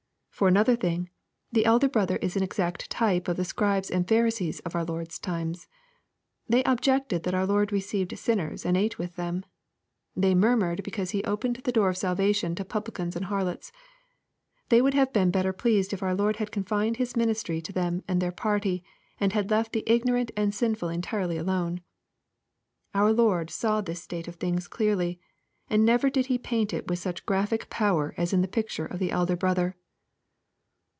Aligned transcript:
For 0.41 0.47
another 0.47 0.75
thing, 0.75 1.11
the 1.51 1.65
elder 1.67 1.87
brother 1.87 2.15
is 2.15 2.35
an 2.35 2.41
exact 2.41 2.89
type 2.89 3.27
of 3.27 3.37
the 3.37 3.45
Scribes 3.45 3.91
and 3.91 4.07
Pharisees 4.07 4.59
of 4.61 4.73
our 4.73 4.83
Lord's 4.83 5.19
times. 5.19 5.67
They 6.49 6.63
objected 6.63 7.21
that 7.21 7.35
our 7.35 7.45
Lord 7.45 7.71
received 7.71 8.17
sinners 8.17 8.65
and 8.65 8.75
ate 8.75 8.97
with 8.97 9.17
them.) 9.17 9.45
They 10.15 10.33
murmured 10.33 10.81
because 10.81 11.11
He 11.11 11.23
opened 11.25 11.57
the 11.57 11.71
door 11.71 11.89
of 11.89 11.97
'salvanon 11.97 12.55
to 12.55 12.65
publicans 12.65 13.15
and 13.15 13.25
harlots. 13.25 13.71
They 14.69 14.81
would 14.81 14.95
have 14.95 15.13
been 15.13 15.29
better 15.29 15.53
pleased 15.53 15.93
if 15.93 16.01
our 16.01 16.15
Lord 16.15 16.37
had 16.37 16.51
confined 16.51 16.97
His 16.97 17.15
ministry 17.15 17.61
to 17.61 17.71
them 17.73 18.01
and 18.07 18.19
their 18.19 18.31
party, 18.31 18.83
and 19.19 19.33
had 19.33 19.51
left 19.51 19.73
the 19.73 19.83
ignorant 19.85 20.31
and 20.35 20.55
sinful 20.55 20.89
entirely 20.89 21.37
alone. 21.37 21.81
Our 22.95 23.13
Lord 23.13 23.51
saw 23.51 23.79
this 23.81 24.01
state 24.01 24.27
of 24.27 24.37
things 24.37 24.67
clearly; 24.67 25.19
and 25.69 25.85
never 25.85 26.09
did 26.09 26.25
He 26.27 26.39
paint 26.39 26.73
it 26.73 26.87
with 26.87 26.97
such 26.97 27.27
graphic 27.27 27.69
power 27.69 28.15
as 28.17 28.33
in 28.33 28.41
the 28.41 28.47
picture 28.47 28.87
of 28.87 28.97
the" 28.97 29.11
elder 29.11 29.35
brother." 29.35 29.75